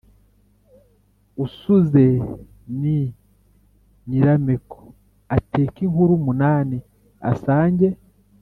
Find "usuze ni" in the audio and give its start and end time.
1.45-2.99